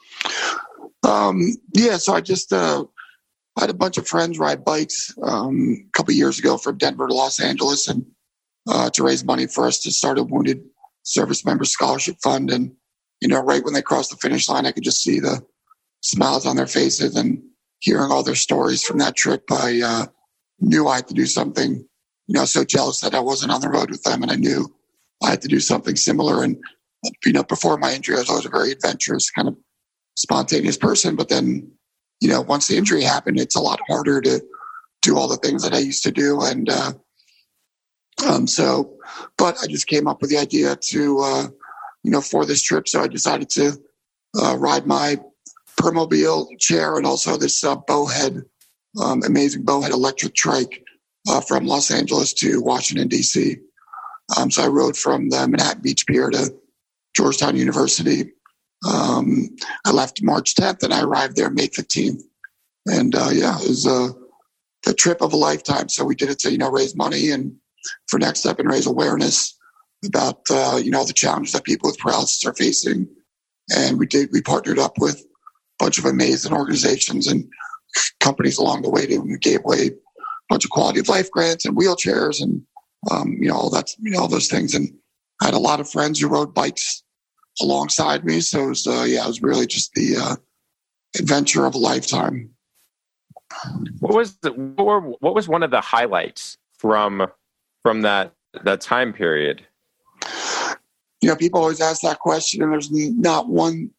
Um, 1.03 1.55
yeah, 1.73 1.99
so 1.99 2.15
I 2.15 2.21
just 2.21 2.53
uh, 2.53 2.85
I 3.57 3.61
had 3.61 3.71
a 3.71 3.75
bunch 3.75 3.97
of 3.99 4.09
friends 4.09 4.39
ride 4.39 4.65
bikes 4.65 5.15
um, 5.23 5.87
a 5.87 5.91
couple 5.93 6.15
years 6.15 6.39
ago 6.39 6.59
from 6.59 6.79
Denver 6.79 7.07
to 7.07 7.15
Los 7.15 7.39
Angeles, 7.39 7.87
and 7.89 8.05
uh, 8.69 8.91
to 8.91 9.05
raise 9.05 9.25
money 9.25 9.47
for 9.47 9.67
us 9.67 9.79
to 9.81 9.93
start 9.93 10.19
a 10.19 10.23
wounded 10.23 10.65
service 11.05 11.45
member 11.45 11.65
scholarship 11.65 12.17
fund. 12.23 12.51
And 12.51 12.73
you 13.21 13.29
know, 13.29 13.41
right 13.41 13.65
when 13.65 13.75
they 13.75 13.83
crossed 13.83 14.11
the 14.11 14.17
finish 14.17 14.49
line, 14.49 14.67
I 14.67 14.73
could 14.73 14.85
just 14.85 15.03
see 15.03 15.21
the 15.21 15.45
smiles 16.01 16.47
on 16.47 16.57
their 16.57 16.67
faces 16.67 17.17
and 17.17 17.43
hearing 17.79 18.11
all 18.11 18.23
their 18.23 18.35
stories 18.35 18.83
from 18.83 18.99
that 18.99 19.17
trip. 19.17 19.45
I 19.51 19.81
uh, 19.85 20.07
knew 20.61 20.89
I 20.89 20.97
had 20.97 21.09
to 21.09 21.15
do 21.15 21.27
something. 21.27 21.87
You 22.29 22.35
know, 22.35 22.45
so 22.45 22.65
jealous 22.65 23.01
that 23.01 23.15
I 23.15 23.21
wasn't 23.21 23.53
on 23.53 23.61
the 23.61 23.69
road 23.69 23.91
with 23.91 24.03
them, 24.03 24.23
and 24.23 24.33
I 24.33 24.35
knew 24.35 24.75
I 25.23 25.31
had 25.31 25.43
to 25.43 25.49
do 25.49 25.61
something 25.61 25.95
similar. 25.95 26.43
And 26.43 26.57
you 27.25 27.33
know, 27.33 27.45
before 27.45 27.79
my 27.79 27.95
injury, 27.95 28.17
I 28.17 28.19
was 28.19 28.29
always 28.29 28.47
a 28.47 28.51
very 28.51 28.73
adventurous, 28.73 29.31
kind 29.31 29.47
of 29.47 29.57
spontaneous 30.17 30.77
person. 30.77 31.15
But 31.15 31.29
then 31.29 31.71
you 32.21 32.29
know, 32.29 32.41
once 32.41 32.69
the 32.69 32.77
injury 32.77 33.03
happened, 33.03 33.39
it's 33.39 33.57
a 33.57 33.61
lot 33.61 33.81
harder 33.87 34.21
to 34.23 34.43
do 35.03 35.17
all 35.17 35.29
the 35.29 35.37
things 35.37 35.63
that 35.63 35.75
I 35.75 35.79
used 35.79 36.03
to 36.05 36.11
do. 36.13 36.41
And 36.41 36.69
uh, 36.69 36.93
um, 38.27 38.47
so, 38.47 38.97
but 39.37 39.59
I 39.63 39.67
just 39.67 39.87
came 39.87 40.07
up 40.07 40.21
with 40.21 40.31
the 40.31 40.39
idea 40.39 40.77
to, 40.77 41.21
uh, 41.21 41.47
you 42.07 42.13
know, 42.13 42.21
for 42.21 42.47
this 42.47 42.63
trip. 42.63 42.89
So 42.89 43.03
I 43.03 43.09
decided 43.09 43.51
to 43.51 43.73
uh, 44.41 44.57
ride 44.57 44.87
my 44.87 45.17
Permobil 45.79 46.47
chair 46.59 46.97
and 46.97 47.05
also 47.05 47.37
this 47.37 47.63
uh, 47.63 47.77
Bowhead, 47.77 48.43
um, 49.03 49.23
amazing 49.25 49.65
Bowhead 49.65 49.93
electric 49.93 50.35
trike 50.35 50.83
uh, 51.29 51.43
from 51.43 51.67
Los 51.67 51.91
Angeles 51.91 52.33
to 52.35 52.63
Washington, 52.63 53.09
D.C. 53.09 53.57
Um, 54.39 54.51
so 54.51 54.65
I 54.65 54.69
rode 54.69 54.97
from 54.97 55.29
the 55.29 55.47
Manhattan 55.47 55.83
Beach 55.83 56.07
Pier 56.07 56.31
to 56.31 56.55
Georgetown 57.15 57.57
University 57.57 58.33
um, 58.85 59.49
I 59.85 59.91
left 59.91 60.23
March 60.23 60.55
10th 60.55 60.83
and 60.83 60.93
I 60.93 61.03
arrived 61.03 61.37
there 61.37 61.51
May 61.51 61.69
15th. 61.69 62.23
And 62.87 63.15
uh, 63.15 63.31
yeah, 63.33 63.57
it 63.59 63.69
was 63.69 63.87
a, 63.87 64.11
a 64.89 64.95
trip 64.95 65.21
of 65.21 65.33
a 65.33 65.37
lifetime. 65.37 65.89
So 65.89 66.05
we 66.05 66.15
did 66.15 66.31
it 66.31 66.39
to, 66.41 66.53
you 66.53 66.59
know, 66.59 66.71
raise 66.71 66.95
money 66.95 67.31
and 67.31 67.57
for 68.09 68.19
Next 68.19 68.41
Step 68.41 68.59
and 68.59 68.69
raise 68.69 68.87
awareness 68.87 69.56
about, 70.05 70.41
uh, 70.51 70.81
you 70.83 70.91
know, 70.91 71.05
the 71.05 71.13
challenges 71.13 71.53
that 71.53 71.65
people 71.65 71.89
with 71.89 71.99
paralysis 71.99 72.45
are 72.45 72.55
facing. 72.55 73.09
And 73.75 73.99
we 73.99 74.07
did, 74.07 74.29
we 74.33 74.43
partnered 74.43 74.79
up 74.79 74.99
with 74.99 75.21
a 75.21 75.85
bunch 75.85 75.99
of 75.99 76.05
amazing 76.05 76.53
organizations 76.53 77.27
and 77.27 77.49
companies 78.21 78.59
along 78.59 78.83
the 78.83 78.91
way. 78.91 79.07
To, 79.07 79.39
gave 79.39 79.61
away 79.65 79.89
a 79.89 79.91
bunch 80.49 80.65
of 80.65 80.71
quality 80.71 81.01
of 81.01 81.09
life 81.09 81.31
grants 81.31 81.65
and 81.65 81.77
wheelchairs 81.77 82.41
and, 82.41 82.63
um, 83.11 83.37
you 83.41 83.49
know, 83.49 83.57
all 83.57 83.71
that, 83.71 83.91
you 83.99 84.11
know, 84.11 84.21
all 84.21 84.29
those 84.29 84.49
things. 84.49 84.75
And 84.75 84.89
I 85.43 85.47
had 85.47 85.55
a 85.55 85.59
lot 85.59 85.81
of 85.81 85.91
friends 85.91 86.21
who 86.21 86.29
rode 86.29 86.55
bikes 86.55 87.03
alongside 87.61 88.25
me. 88.25 88.41
So 88.41 88.65
it 88.65 88.69
was, 88.69 88.87
uh, 88.87 89.05
yeah, 89.07 89.25
it 89.25 89.29
was 89.29 89.43
really 89.43 89.67
just 89.67 89.93
the 89.95 90.17
uh, 90.17 90.37
adventure 91.19 91.67
of 91.67 91.75
a 91.75 91.79
lifetime. 91.79 92.51
What 94.01 94.15
was 94.15 94.37
the, 94.39 94.53
what, 94.53 94.87
were, 94.87 95.01
what 95.01 95.35
was 95.35 95.49
one 95.49 95.63
of 95.63 95.71
the 95.71 95.81
highlights 95.81 96.59
from 96.79 97.27
from 97.83 98.03
that 98.03 98.35
that 98.65 98.81
time 98.81 99.13
period? 99.13 99.65
You 101.21 101.29
know, 101.29 101.37
people 101.37 101.61
always 101.61 101.81
ask 101.81 102.03
that 102.03 102.19
question, 102.19 102.63
and 102.63 102.73
there's 102.73 102.91
not 102.91 103.49
one 103.49 103.75
you 103.75 103.91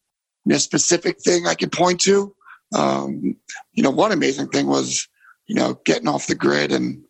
know, 0.46 0.58
specific 0.58 1.20
thing 1.20 1.48
I 1.48 1.56
can 1.56 1.70
point 1.70 2.00
to. 2.02 2.34
Um, 2.76 3.36
you 3.74 3.84
know, 3.84 3.90
one 3.90 4.12
amazing 4.12 4.50
thing 4.50 4.68
was 4.68 5.08
you 5.48 5.56
know 5.56 5.80
getting 5.86 6.08
off 6.08 6.28
the 6.28 6.36
grid, 6.36 6.72
and 6.72 7.04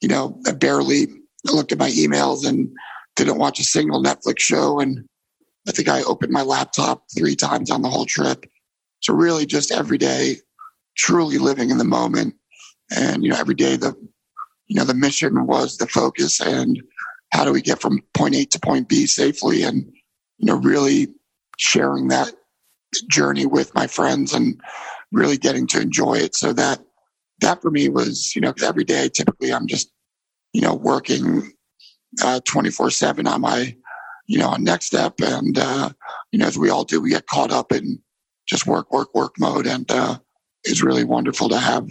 you 0.00 0.08
know, 0.08 0.40
I 0.46 0.52
barely 0.52 1.08
looked 1.44 1.72
at 1.72 1.78
my 1.78 1.90
emails 1.90 2.46
and 2.46 2.70
didn't 3.16 3.38
watch 3.38 3.60
a 3.60 3.64
single 3.64 4.02
Netflix 4.02 4.40
show, 4.40 4.80
and 4.80 5.04
I 5.68 5.72
think 5.72 5.88
I 5.88 6.02
opened 6.02 6.32
my 6.32 6.42
laptop 6.42 7.04
three 7.16 7.36
times 7.36 7.70
on 7.70 7.82
the 7.82 7.90
whole 7.90 8.06
trip. 8.06 8.46
So 9.00 9.14
really 9.14 9.46
just 9.46 9.70
every 9.70 9.98
day, 9.98 10.36
truly 10.96 11.38
living 11.38 11.70
in 11.70 11.78
the 11.78 11.84
moment. 11.84 12.34
And, 12.90 13.22
you 13.22 13.30
know, 13.30 13.38
every 13.38 13.54
day 13.54 13.76
the, 13.76 13.94
you 14.66 14.76
know, 14.76 14.84
the 14.84 14.94
mission 14.94 15.46
was 15.46 15.76
the 15.76 15.86
focus 15.86 16.40
and 16.40 16.82
how 17.32 17.44
do 17.44 17.52
we 17.52 17.62
get 17.62 17.80
from 17.80 18.02
point 18.14 18.34
A 18.34 18.44
to 18.46 18.60
point 18.60 18.88
B 18.88 19.06
safely 19.06 19.62
and, 19.62 19.84
you 20.38 20.46
know, 20.46 20.56
really 20.56 21.08
sharing 21.58 22.08
that 22.08 22.32
journey 23.08 23.46
with 23.46 23.74
my 23.74 23.86
friends 23.86 24.32
and 24.32 24.60
really 25.12 25.36
getting 25.36 25.66
to 25.68 25.80
enjoy 25.80 26.14
it. 26.14 26.34
So 26.34 26.52
that, 26.54 26.80
that 27.40 27.62
for 27.62 27.70
me 27.70 27.88
was, 27.88 28.34
you 28.34 28.40
know, 28.40 28.52
every 28.62 28.84
day 28.84 29.08
typically 29.08 29.52
I'm 29.52 29.66
just, 29.66 29.90
you 30.52 30.60
know, 30.60 30.74
working 30.74 31.52
uh, 32.22 32.40
24 32.44 32.90
seven 32.90 33.26
on 33.26 33.42
my, 33.42 33.76
you 34.26 34.38
know, 34.38 34.48
on 34.48 34.64
next 34.64 34.86
step. 34.86 35.20
And, 35.20 35.58
uh, 35.58 35.90
you 36.32 36.38
know, 36.38 36.46
as 36.46 36.58
we 36.58 36.70
all 36.70 36.84
do, 36.84 37.00
we 37.00 37.10
get 37.10 37.26
caught 37.26 37.52
up 37.52 37.72
in 37.72 38.00
just 38.48 38.66
work, 38.66 38.92
work, 38.92 39.14
work 39.14 39.34
mode. 39.38 39.66
And, 39.66 39.90
uh, 39.90 40.18
is 40.64 40.82
really 40.82 41.04
wonderful 41.04 41.48
to 41.48 41.58
have 41.58 41.88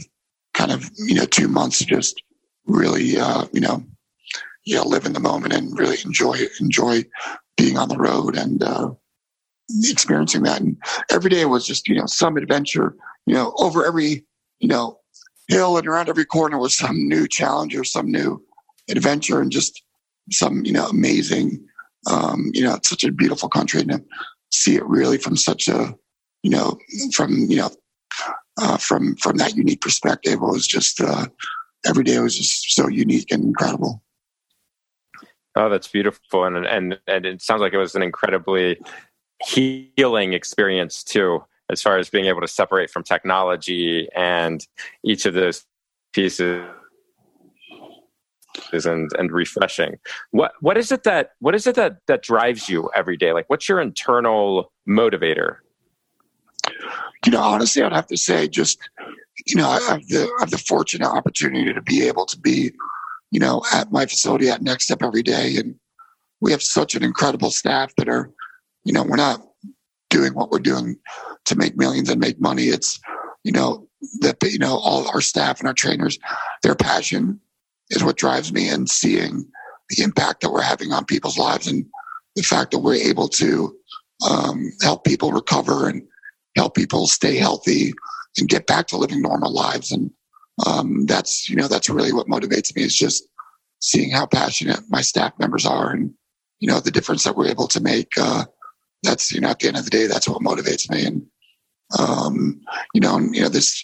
kind 0.54 0.72
of, 0.72 0.90
you 0.98 1.16
know, 1.16 1.26
two 1.26 1.48
months 1.48 1.84
just 1.84 2.22
really, 2.66 3.18
uh, 3.18 3.46
you 3.52 3.62
know, 3.62 3.84
you 4.70 4.76
know, 4.76 4.84
live 4.84 5.08
in 5.08 5.14
the 5.14 5.20
moment 5.20 5.52
and 5.52 5.78
really 5.80 5.98
enjoy, 6.06 6.38
enjoy 6.60 7.04
being 7.58 7.76
on 7.76 7.90
the 7.90 7.98
road 7.98 8.38
and, 8.38 8.62
uh, 8.62 8.92
experiencing 9.82 10.44
that. 10.44 10.62
And 10.62 10.78
every 11.10 11.32
day 11.32 11.46
was 11.46 11.66
just, 11.66 11.88
you 11.88 11.96
know, 11.96 12.06
some 12.06 12.38
adventure, 12.38 12.96
you 13.26 13.34
know, 13.34 13.52
over 13.58 13.84
every, 13.84 14.24
you 14.60 14.68
know, 14.68 15.00
hill 15.48 15.76
and 15.76 15.88
around 15.88 16.08
every 16.08 16.24
corner 16.24 16.60
was 16.60 16.78
some 16.78 17.08
new 17.08 17.28
challenge 17.28 17.76
or 17.76 17.84
some 17.84 18.12
new 18.12 18.46
adventure 18.92 19.42
and 19.42 19.52
just 19.52 19.82
some, 20.30 20.64
you 20.64 20.72
know, 20.72 20.86
amazing, 20.86 21.66
um, 22.06 22.52
you 22.54 22.62
know, 22.62 22.76
it's 22.76 22.90
such 22.90 23.04
a 23.04 23.12
beautiful 23.12 23.50
country 23.50 23.82
and 23.82 23.90
to 23.90 24.04
see 24.52 24.76
it 24.76 24.86
really 24.86 25.18
from 25.18 25.36
such 25.36 25.68
a, 25.68 25.96
you 26.44 26.52
know, 26.52 26.78
from, 27.16 27.32
you 27.50 27.58
know, 27.58 27.72
uh, 28.62 28.78
from, 28.78 29.16
from 29.16 29.38
that 29.38 29.56
unique 29.56 29.82
perspective 29.82 30.34
it 30.34 30.42
was 30.42 30.68
just, 30.68 31.02
uh, 31.02 31.26
every 31.88 32.04
day 32.04 32.20
was 32.20 32.38
just 32.38 32.76
so 32.76 32.88
unique 32.88 33.32
and 33.32 33.44
incredible. 33.44 34.04
Oh, 35.56 35.70
that's 35.70 35.88
beautiful. 35.88 36.46
And, 36.46 36.66
and, 36.66 37.00
and 37.08 37.26
it 37.26 37.42
sounds 37.42 37.62
like 37.62 37.74
it 37.74 37.78
was 37.78 37.96
an 37.96 38.04
incredibly 38.04 38.80
healing 39.46 40.34
experience 40.34 41.04
too, 41.04 41.44
as 41.70 41.82
far 41.82 41.98
as 41.98 42.10
being 42.10 42.26
able 42.26 42.42
to 42.42 42.48
separate 42.48 42.90
from 42.90 43.04
technology 43.04 44.08
and 44.16 44.66
each 45.04 45.26
of 45.26 45.34
those 45.34 45.66
pieces 46.14 46.66
and 48.86 49.10
and 49.18 49.32
refreshing. 49.32 49.98
What 50.32 50.54
what 50.60 50.78
is 50.78 50.92
it 50.92 51.04
that 51.04 51.32
what 51.40 51.56
is 51.56 51.68
it 51.68 51.76
that 51.76 51.98
that 52.08 52.24
drives 52.24 52.70
you 52.70 52.90
every 52.96 53.18
day? 53.18 53.32
Like 53.34 53.50
what's 53.50 53.70
your 53.70 53.80
internal 53.80 54.72
motivator? 54.88 55.58
You 57.26 57.32
know, 57.32 57.42
honestly, 57.42 57.82
I'd 57.82 57.94
have 57.94 58.08
to 58.08 58.18
say 58.18 58.48
just 58.48 58.80
you 59.46 59.56
know, 59.56 59.70
I 59.70 59.80
have 59.82 60.08
the 60.08 60.24
I 60.24 60.42
have 60.42 60.52
the 60.52 60.58
fortunate 60.58 61.08
opportunity 61.08 61.74
to 61.74 61.82
be 61.82 62.08
able 62.08 62.26
to 62.26 62.38
be, 62.38 62.72
you 63.32 63.40
know, 63.40 63.62
at 63.74 63.92
my 63.92 64.06
facility 64.06 64.50
at 64.50 64.62
Next 64.62 64.86
Step 64.86 65.04
every 65.04 65.24
day, 65.24 65.56
and 65.58 65.76
we 66.42 66.52
have 66.52 66.64
such 66.64 66.96
an 66.96 67.04
incredible 67.04 67.52
staff 67.52 67.94
that 67.98 68.10
are 68.10 68.32
you 68.84 68.94
know, 68.94 69.04
we're 69.04 69.18
not 69.18 69.46
doing 70.10 70.34
what 70.34 70.50
we're 70.50 70.60
doing 70.60 70.98
to 71.46 71.56
make 71.56 71.78
millions 71.78 72.10
and 72.10 72.20
make 72.20 72.40
money. 72.40 72.66
It's, 72.66 73.00
you 73.44 73.52
know, 73.52 73.88
that, 74.22 74.38
you 74.44 74.60
know, 74.60 74.78
all 74.78 75.08
our 75.10 75.22
staff 75.22 75.60
and 75.60 75.68
our 75.68 75.74
trainers, 75.74 76.18
their 76.64 76.76
passion 76.76 77.40
is 77.90 78.04
what 78.04 78.18
drives 78.18 78.52
me 78.52 78.70
and 78.70 78.90
seeing 78.90 79.46
the 79.90 80.04
impact 80.04 80.42
that 80.42 80.52
we're 80.52 80.62
having 80.62 80.92
on 80.92 81.06
people's 81.06 81.38
lives 81.38 81.68
and 81.68 81.86
the 82.36 82.44
fact 82.44 82.72
that 82.72 82.80
we're 82.80 82.96
able 82.96 83.28
to 83.28 83.76
um, 84.30 84.72
help 84.82 85.04
people 85.04 85.32
recover 85.32 85.90
and 85.90 86.04
help 86.56 86.76
people 86.76 87.08
stay 87.08 87.36
healthy 87.36 87.94
and 88.38 88.50
get 88.50 88.68
back 88.68 88.88
to 88.88 88.98
living 88.98 89.22
normal 89.22 89.54
lives. 89.54 89.92
And 89.92 90.12
um, 90.66 91.06
that's, 91.06 91.50
you 91.50 91.56
know, 91.56 91.68
that's 91.68 91.90
really 91.90 92.14
what 92.14 92.28
motivates 92.28 92.76
me 92.76 92.84
is 92.84 92.96
just 92.96 93.28
seeing 93.80 94.12
how 94.12 94.26
passionate 94.26 94.82
my 94.90 95.02
staff 95.02 95.34
members 95.40 95.66
are 95.66 95.92
and, 95.92 96.14
you 96.60 96.68
know, 96.68 96.80
the 96.80 96.92
difference 96.92 97.24
that 97.24 97.36
we're 97.36 97.48
able 97.48 97.68
to 97.68 97.82
make. 97.82 98.12
Uh, 98.18 98.46
that's 99.04 99.32
you 99.32 99.42
know 99.42 99.50
at 99.50 99.60
the 99.60 99.68
end 99.68 99.78
of 99.78 99.86
the 99.86 99.90
day 99.90 100.08
that's 100.08 100.28
what 100.28 100.42
motivates 100.42 100.90
me 100.90 101.06
and 101.06 101.26
um, 101.98 102.60
you 102.94 103.02
know 103.02 103.16
and, 103.16 103.36
you 103.36 103.42
know 103.42 103.50
this 103.50 103.84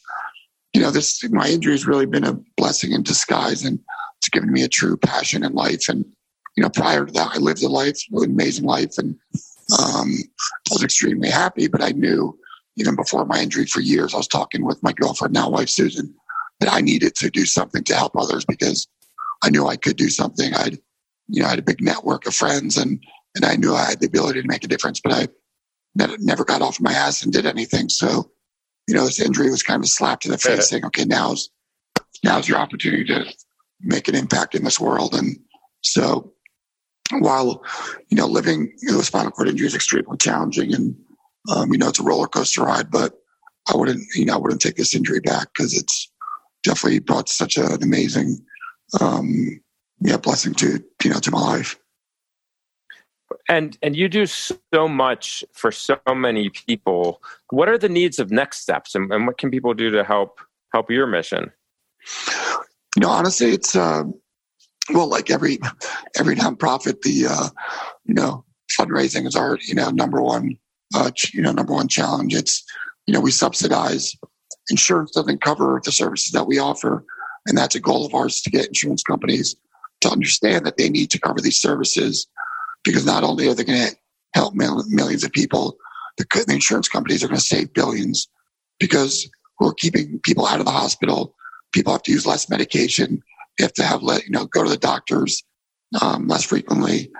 you 0.73 0.81
know 0.81 0.91
this 0.91 1.23
my 1.29 1.47
injury 1.47 1.73
has 1.73 1.87
really 1.87 2.05
been 2.05 2.25
a 2.25 2.37
blessing 2.57 2.91
in 2.91 3.03
disguise 3.03 3.63
and 3.63 3.79
it's 4.17 4.29
given 4.29 4.51
me 4.51 4.63
a 4.63 4.67
true 4.67 4.97
passion 4.97 5.43
in 5.43 5.53
life 5.53 5.87
and 5.89 6.05
you 6.55 6.63
know 6.63 6.69
prior 6.69 7.05
to 7.05 7.13
that 7.13 7.31
i 7.33 7.37
lived 7.37 7.63
a 7.63 7.67
life 7.67 7.99
an 8.11 8.25
amazing 8.25 8.65
life 8.65 8.97
and 8.97 9.15
um, 9.79 10.11
i 10.49 10.71
was 10.71 10.83
extremely 10.83 11.29
happy 11.29 11.67
but 11.67 11.81
i 11.81 11.89
knew 11.91 12.37
even 12.77 12.95
before 12.95 13.25
my 13.25 13.41
injury 13.41 13.65
for 13.65 13.79
years 13.79 14.13
i 14.13 14.17
was 14.17 14.27
talking 14.27 14.65
with 14.65 14.81
my 14.83 14.91
girlfriend 14.93 15.33
now 15.33 15.49
wife 15.49 15.69
susan 15.69 16.13
that 16.59 16.71
i 16.71 16.81
needed 16.81 17.15
to 17.15 17.29
do 17.29 17.45
something 17.45 17.83
to 17.83 17.95
help 17.95 18.15
others 18.15 18.45
because 18.45 18.87
i 19.43 19.49
knew 19.49 19.67
i 19.67 19.75
could 19.75 19.97
do 19.97 20.09
something 20.09 20.53
i'd 20.55 20.77
you 21.27 21.41
know 21.41 21.47
i 21.47 21.49
had 21.49 21.59
a 21.59 21.63
big 21.63 21.81
network 21.81 22.25
of 22.25 22.35
friends 22.35 22.77
and 22.77 23.03
and 23.35 23.45
I 23.45 23.55
knew 23.55 23.75
I 23.75 23.85
had 23.85 23.99
the 23.99 24.07
ability 24.07 24.41
to 24.41 24.47
make 24.47 24.63
a 24.63 24.67
difference, 24.67 24.99
but 25.01 25.13
I 25.13 25.27
never 26.19 26.45
got 26.45 26.61
off 26.61 26.81
my 26.81 26.93
ass 26.93 27.23
and 27.23 27.31
did 27.31 27.45
anything. 27.45 27.89
So, 27.89 28.31
you 28.87 28.95
know, 28.95 29.05
this 29.05 29.19
injury 29.19 29.49
was 29.49 29.63
kind 29.63 29.79
of 29.79 29.83
a 29.83 29.87
slap 29.87 30.21
to 30.21 30.29
the 30.29 30.37
face, 30.37 30.69
saying, 30.69 30.85
"Okay, 30.85 31.05
now's 31.05 31.49
now's 32.23 32.47
your 32.47 32.57
opportunity 32.57 33.03
to 33.05 33.25
make 33.81 34.07
an 34.07 34.15
impact 34.15 34.55
in 34.55 34.63
this 34.63 34.79
world." 34.79 35.13
And 35.13 35.37
so, 35.81 36.33
while 37.19 37.61
you 38.09 38.17
know, 38.17 38.27
living 38.27 38.71
you 38.81 38.93
know, 38.93 38.99
a 38.99 39.03
spinal 39.03 39.31
cord 39.31 39.49
injury 39.49 39.67
is 39.67 39.75
extremely 39.75 40.17
challenging, 40.17 40.73
and 40.73 40.95
um, 41.53 41.71
you 41.71 41.77
know, 41.77 41.89
it's 41.89 41.99
a 41.99 42.03
roller 42.03 42.27
coaster 42.27 42.63
ride, 42.63 42.89
but 42.89 43.13
I 43.71 43.75
wouldn't, 43.75 44.03
you 44.15 44.25
know, 44.25 44.35
I 44.35 44.37
wouldn't 44.37 44.61
take 44.61 44.75
this 44.75 44.95
injury 44.95 45.19
back 45.19 45.47
because 45.53 45.75
it's 45.75 46.11
definitely 46.65 46.99
brought 46.99 47.29
such 47.29 47.57
an 47.57 47.81
amazing, 47.81 48.43
um, 48.99 49.61
yeah, 50.01 50.17
blessing 50.17 50.53
to 50.55 50.83
you 51.03 51.09
know 51.09 51.19
to 51.19 51.31
my 51.31 51.39
life. 51.39 51.79
And 53.47 53.77
and 53.81 53.95
you 53.95 54.09
do 54.09 54.25
so 54.25 54.87
much 54.87 55.43
for 55.53 55.71
so 55.71 55.99
many 56.13 56.49
people. 56.49 57.21
What 57.49 57.69
are 57.69 57.77
the 57.77 57.89
needs 57.89 58.19
of 58.19 58.31
next 58.31 58.59
steps 58.59 58.95
and, 58.95 59.11
and 59.11 59.25
what 59.27 59.37
can 59.37 59.49
people 59.49 59.73
do 59.73 59.89
to 59.91 60.03
help 60.03 60.39
help 60.73 60.91
your 60.91 61.07
mission? 61.07 61.51
You 62.95 63.01
know 63.01 63.09
honestly 63.09 63.51
it's 63.51 63.75
uh, 63.75 64.03
well 64.93 65.07
like 65.07 65.29
every 65.29 65.59
every 66.17 66.35
nonprofit 66.35 67.01
the 67.01 67.27
uh, 67.29 67.49
you 68.05 68.13
know 68.13 68.43
fundraising 68.77 69.27
is 69.27 69.35
our 69.35 69.57
you 69.61 69.75
know 69.75 69.89
number 69.89 70.21
one 70.21 70.57
uh, 70.93 71.11
you 71.33 71.41
know 71.41 71.51
number 71.51 71.73
one 71.73 71.87
challenge. 71.87 72.33
It's 72.35 72.63
you 73.07 73.13
know 73.13 73.21
we 73.21 73.31
subsidize 73.31 74.15
insurance 74.69 75.11
doesn't 75.11 75.41
cover 75.41 75.81
the 75.83 75.91
services 75.91 76.31
that 76.31 76.47
we 76.47 76.59
offer 76.59 77.05
and 77.45 77.57
that's 77.57 77.75
a 77.75 77.79
goal 77.79 78.05
of 78.05 78.13
ours 78.13 78.41
to 78.41 78.49
get 78.49 78.67
insurance 78.67 79.03
companies 79.03 79.55
to 80.01 80.09
understand 80.09 80.65
that 80.65 80.77
they 80.77 80.89
need 80.89 81.09
to 81.11 81.19
cover 81.19 81.39
these 81.41 81.59
services 81.59 82.27
because 82.83 83.05
not 83.05 83.23
only 83.23 83.47
are 83.47 83.53
they 83.53 83.63
going 83.63 83.87
to 83.87 83.95
help 84.33 84.53
millions 84.53 85.23
of 85.23 85.31
people, 85.31 85.77
the, 86.17 86.45
insurance 86.49 86.87
companies 86.87 87.23
are 87.23 87.27
going 87.27 87.39
to 87.39 87.45
save 87.45 87.73
billions 87.73 88.27
because 88.79 89.29
we're 89.59 89.73
keeping 89.73 90.19
people 90.23 90.45
out 90.45 90.59
of 90.59 90.65
the 90.65 90.71
hospital. 90.71 91.33
People 91.71 91.93
have 91.93 92.03
to 92.03 92.11
use 92.11 92.25
less 92.25 92.49
medication. 92.49 93.21
They 93.57 93.63
have 93.63 93.73
to 93.73 93.83
have, 93.83 94.01
you 94.01 94.31
know, 94.31 94.45
go 94.45 94.63
to 94.63 94.69
the 94.69 94.77
doctors 94.77 95.43
um, 96.01 96.27
less 96.27 96.43
frequently. 96.43 97.11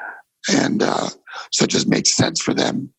And 0.50 0.84
uh, 0.84 1.10
so 1.52 1.64
it 1.64 1.70
just 1.70 1.88
makes 1.88 2.14
sense 2.14 2.42
for 2.42 2.54
them 2.54 2.94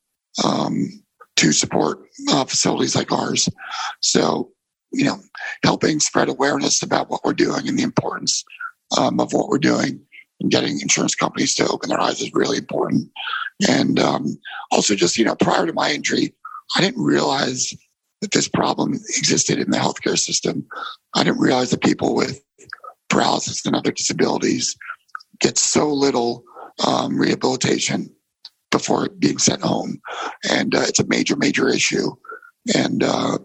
um, 0.44 1.02
to 1.36 1.52
support 1.52 2.00
uh, 2.30 2.44
facilities 2.44 2.96
like 2.96 3.12
ours. 3.12 3.48
So, 4.00 4.50
you 4.92 5.04
know, 5.04 5.18
helping 5.62 6.00
spread 6.00 6.28
awareness 6.28 6.82
about 6.82 7.10
what 7.10 7.24
we're 7.24 7.34
doing 7.34 7.68
and 7.68 7.78
the 7.78 7.82
importance 7.82 8.44
um, 8.98 9.20
of 9.20 9.32
what 9.32 9.48
we're 9.48 9.58
doing 9.58 10.00
and 10.40 10.50
getting 10.50 10.80
insurance 10.80 11.14
companies 11.14 11.54
to 11.54 11.68
open 11.68 11.88
their 11.88 12.00
eyes 12.00 12.20
is 12.20 12.32
really 12.34 12.58
important. 12.58 13.10
And 13.68 13.98
um, 13.98 14.38
also, 14.70 14.94
just 14.94 15.16
you 15.18 15.24
know, 15.24 15.34
prior 15.34 15.66
to 15.66 15.72
my 15.72 15.92
injury, 15.92 16.34
I 16.74 16.80
didn't 16.80 17.02
realize 17.02 17.74
that 18.20 18.32
this 18.32 18.48
problem 18.48 18.94
existed 18.94 19.58
in 19.58 19.70
the 19.70 19.78
healthcare 19.78 20.18
system. 20.18 20.66
I 21.14 21.24
didn't 21.24 21.40
realize 21.40 21.70
that 21.70 21.82
people 21.82 22.14
with 22.14 22.42
paralysis 23.08 23.64
and 23.64 23.76
other 23.76 23.92
disabilities 23.92 24.76
get 25.40 25.58
so 25.58 25.88
little 25.88 26.44
um, 26.86 27.18
rehabilitation 27.18 28.10
before 28.76 29.08
being 29.18 29.38
sent 29.38 29.62
home, 29.62 30.00
and 30.50 30.74
uh, 30.74 30.80
it's 30.82 31.00
a 31.00 31.06
major, 31.06 31.36
major 31.36 31.68
issue. 31.68 32.14
And 32.74 33.02
uh, 33.02 33.38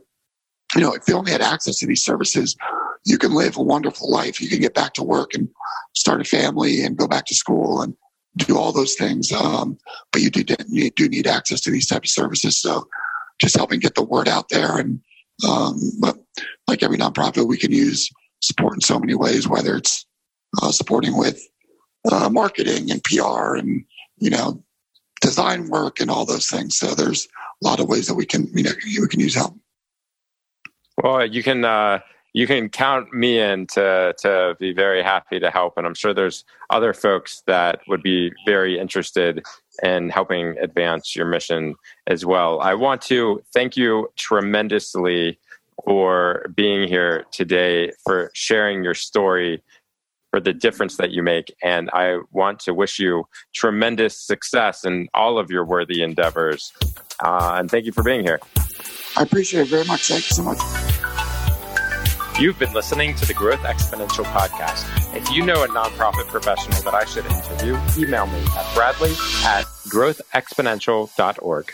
you 0.75 0.81
know, 0.81 0.93
if 0.93 1.05
they 1.05 1.13
only 1.13 1.31
had 1.31 1.41
access 1.41 1.77
to 1.79 1.87
these 1.87 2.03
services, 2.03 2.55
you 3.05 3.17
can 3.17 3.33
live 3.33 3.57
a 3.57 3.63
wonderful 3.63 4.11
life. 4.11 4.41
You 4.41 4.49
can 4.49 4.59
get 4.59 4.73
back 4.73 4.93
to 4.93 5.03
work 5.03 5.33
and 5.33 5.47
start 5.95 6.21
a 6.21 6.25
family 6.25 6.83
and 6.83 6.97
go 6.97 7.07
back 7.07 7.25
to 7.27 7.35
school 7.35 7.81
and 7.81 7.95
do 8.37 8.57
all 8.57 8.71
those 8.71 8.95
things. 8.95 9.31
Um, 9.31 9.77
but 10.11 10.21
you 10.21 10.29
do, 10.29 10.55
you 10.67 10.89
do 10.91 11.09
need 11.09 11.27
access 11.27 11.61
to 11.61 11.71
these 11.71 11.87
types 11.87 12.11
of 12.11 12.23
services. 12.23 12.61
So 12.61 12.87
just 13.39 13.57
helping 13.57 13.79
get 13.79 13.95
the 13.95 14.03
word 14.03 14.27
out 14.27 14.49
there. 14.49 14.77
And 14.77 15.01
um, 15.47 15.79
but 15.99 16.17
like 16.67 16.83
every 16.83 16.97
nonprofit, 16.97 17.47
we 17.47 17.57
can 17.57 17.71
use 17.71 18.09
support 18.41 18.75
in 18.75 18.81
so 18.81 18.99
many 18.99 19.15
ways, 19.15 19.47
whether 19.47 19.75
it's 19.75 20.05
uh, 20.61 20.71
supporting 20.71 21.17
with 21.17 21.41
uh, 22.11 22.29
marketing 22.29 22.91
and 22.91 23.03
PR 23.03 23.55
and, 23.55 23.83
you 24.17 24.29
know, 24.29 24.63
design 25.21 25.69
work 25.69 25.99
and 25.99 26.11
all 26.11 26.25
those 26.25 26.47
things. 26.47 26.77
So 26.77 26.93
there's 26.93 27.27
a 27.63 27.67
lot 27.67 27.79
of 27.79 27.87
ways 27.87 28.07
that 28.07 28.15
we 28.15 28.25
can, 28.25 28.47
you 28.53 28.63
know, 28.63 28.71
we 28.83 29.07
can 29.07 29.19
use 29.19 29.35
help. 29.35 29.55
Well, 31.01 31.25
you 31.25 31.41
can, 31.41 31.63
uh, 31.63 31.99
you 32.33 32.47
can 32.47 32.69
count 32.69 33.13
me 33.13 33.39
in 33.39 33.67
to 33.67 34.13
to 34.19 34.55
be 34.59 34.73
very 34.73 35.03
happy 35.03 35.39
to 35.39 35.49
help 35.49 35.77
and 35.77 35.85
i'm 35.85 35.93
sure 35.93 36.13
there's 36.13 36.45
other 36.69 36.93
folks 36.93 37.43
that 37.47 37.81
would 37.87 38.01
be 38.01 38.31
very 38.45 38.79
interested 38.79 39.43
in 39.83 40.09
helping 40.09 40.57
advance 40.59 41.15
your 41.15 41.25
mission 41.25 41.75
as 42.07 42.25
well 42.25 42.59
i 42.61 42.73
want 42.73 43.01
to 43.01 43.41
thank 43.53 43.75
you 43.75 44.09
tremendously 44.15 45.37
for 45.83 46.49
being 46.55 46.87
here 46.87 47.25
today 47.31 47.91
for 48.03 48.31
sharing 48.33 48.83
your 48.83 48.93
story 48.93 49.61
for 50.31 50.39
the 50.39 50.53
difference 50.53 50.97
that 50.97 51.11
you 51.11 51.21
make 51.21 51.53
and 51.61 51.89
i 51.93 52.17
want 52.31 52.59
to 52.59 52.73
wish 52.73 52.97
you 52.99 53.25
tremendous 53.53 54.17
success 54.17 54.83
in 54.83 55.07
all 55.13 55.37
of 55.37 55.51
your 55.51 55.63
worthy 55.63 56.01
endeavors 56.01 56.73
uh, 57.23 57.55
and 57.55 57.69
thank 57.69 57.85
you 57.85 57.91
for 57.91 58.03
being 58.03 58.23
here 58.23 58.39
i 59.17 59.21
appreciate 59.21 59.61
it 59.61 59.67
very 59.67 59.85
much 59.85 60.07
thank 60.07 60.27
you 60.29 60.35
so 60.35 60.43
much 60.43 60.57
You've 62.39 62.57
been 62.57 62.73
listening 62.73 63.13
to 63.17 63.25
the 63.27 63.35
Growth 63.35 63.59
Exponential 63.59 64.23
podcast. 64.23 65.15
If 65.15 65.29
you 65.29 65.45
know 65.45 65.63
a 65.63 65.67
nonprofit 65.67 66.27
professional 66.27 66.81
that 66.81 66.95
I 66.95 67.05
should 67.05 67.25
interview, 67.25 67.77
email 68.03 68.25
me 68.25 68.41
at 68.57 68.73
bradley 68.73 69.11
at 69.45 69.65
growthexponential.org. 69.89 71.71